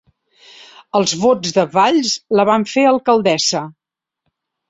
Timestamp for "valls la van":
1.75-2.65